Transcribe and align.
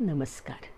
नमस्कार 0.00 0.68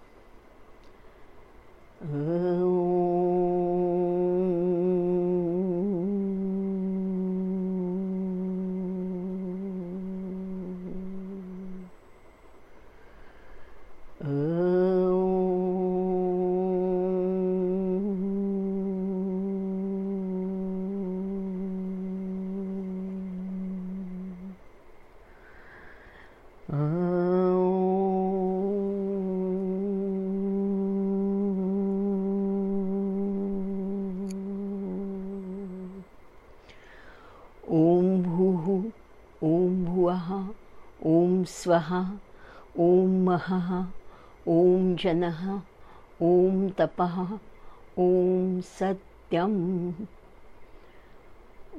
ॐ 26.72 27.05
ॐ 39.44 39.84
भुवः 39.84 40.28
ॐ 41.06 41.44
स्वः 41.44 41.88
ॐ 42.80 43.08
महः 43.24 43.68
ॐ 44.48 44.94
जनः 45.02 45.40
ॐ 46.22 46.70
तपः 46.78 47.16
ॐ 47.98 48.60
सत्यम्। 48.78 49.58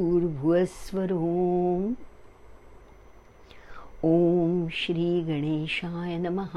ॐ 4.05 4.69
श्रीगणेशाय 4.69 6.19
नमः। 6.19 6.55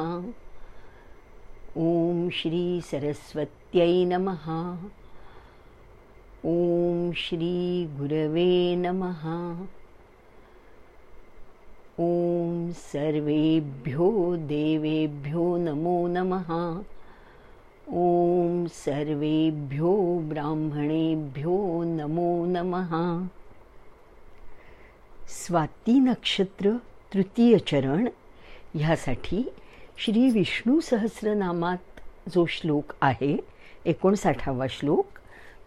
ॐ 1.77 2.29
श्रीसरस्वत्यै 2.29 4.05
नमः। 4.05 4.47
ॐ 6.45 7.13
श्रीगुरवे 7.13 8.75
नमः। 8.75 9.23
ॐ 11.99 12.71
सर्वेभ्यो 12.71 14.35
देवेभ्यो 14.35 15.57
नमो 15.57 16.07
नमः 16.07 16.49
ॐ 17.93 18.65
सर्वेभ्यो 18.73 19.91
ब्राह्मणेभ्यो 20.29 21.57
नमो 21.87 22.45
नमः। 22.45 22.93
स्वाती 25.29 25.99
नक्षत्र 25.99 26.71
तृतीय 27.13 27.57
चरण 27.57 28.07
ह्यासाठी 28.75 29.43
श्री 29.97 30.29
विष्णू 30.29 30.79
सहस्रनामात 30.79 32.01
जो 32.33 32.45
श्लोक 32.45 32.95
आहे 33.01 33.37
एकोणसाठावा 33.85 34.67
श्लोक 34.69 35.19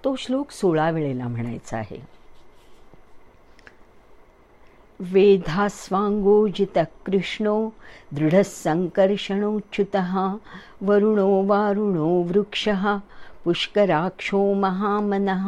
तो 0.05 0.14
श्लोक 0.16 0.50
सोळा 0.50 0.91
वेळेला 0.91 1.28
म्हणायचा 1.28 1.77
आहे. 1.77 1.98
वेधास्वाङ्गोजितकृष्णो 5.01 7.57
दृढसङ्कर्षणोच्युतः 8.15 10.15
वरुणो 10.89 11.29
वारुणो 11.51 12.09
वृक्षः 12.29 12.83
पुष्कराक्षो 13.45 14.41
महामनः। 14.64 15.47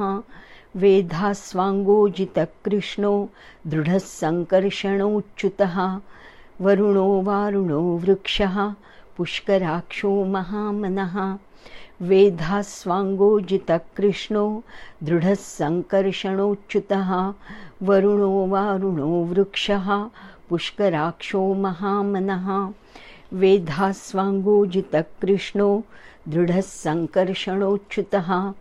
वेधास्वाङ्गोजितकृष्णो 0.83 3.15
दृढसङ्कर्षणोच्युतः 3.67 5.77
वरुणो 6.61 7.09
वारुणो 7.23 7.81
वृक्षः 8.05 8.57
पुष्कराक्षो 9.21 10.25
महामनः। 10.25 11.39
वेधास्वाङ्गोजितकृष्णो 12.03 14.63
दृढसङ्कर्षणोच्युतः 15.03 17.35
वरुणो 17.83 18.47
वारुणो 18.47 19.25
वृक्षः 19.25 20.09
पुष्कराक्षो 20.49 21.55
महामनः। 21.55 22.73
वेधास्वाङ्गोजितकृष्णो 23.33 25.85
दृढसङ्कर्षणोच्युतः 26.29 28.53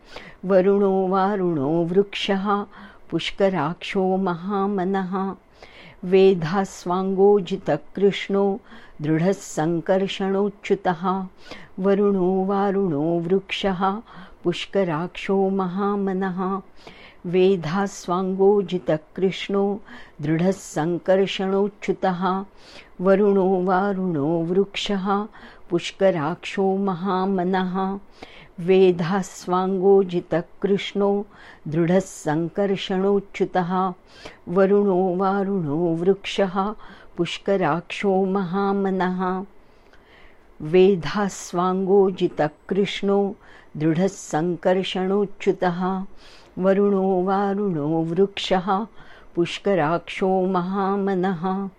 वरुणो 0.46 1.08
वारुणो 1.08 1.86
वृक्षः 1.86 2.66
पुष्कराक्षो 3.10 4.18
महामनः 4.18 5.36
वेधास्वाङ्गोजितकृष्णो 6.04 8.60
दृढसङ्कर्षणोच्युतः। 9.02 11.28
वरुणो 11.80 12.46
वारुणो 12.46 13.00
वृक्षः 13.00 14.02
पुष्कराक्षो 14.44 15.50
महामनः। 15.50 16.62
वेधास्वाङ्गोजितकृष्णो 17.26 19.82
दृढसङ्कर्षणोच्युतः। 20.22 22.46
वरुणो 23.02 23.64
वारुणो 23.64 24.26
वृक्षः 24.26 25.28
पुष्कराक्षो 25.70 26.78
महामनः 26.78 28.00
वेधास्वाङ्गोजितकृष्णो 28.68 31.26
दृढसङ्कर्षणोच्युतः 31.68 33.72
वरुणो 34.56 35.16
वारुणो 35.16 35.78
वृक्षः 36.02 36.56
पुष्कराक्षो 37.18 38.14
महामनः। 38.36 39.22
वेधास्वाङ्गोजितकृष्णो 40.62 43.36
दृढसङ्कर्षणोच्युतः 43.78 45.82
वरुणो 46.64 47.24
वारुणो 47.24 47.88
वृक्षः 47.88 48.86
पुष्कराक्षो 49.36 50.30
महामनः 50.56 51.70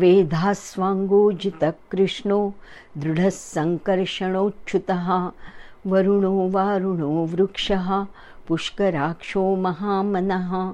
वेधास्वाङ्गोजितकृष्णो 0.00 2.54
दृढसङ्कर्षणोच्युतः 2.98 5.30
वरुणो 5.86 6.50
वारुणो 6.50 7.26
वृक्षः 7.26 8.06
पुष्कराक्षो 8.48 9.56
महामनः। 9.56 10.72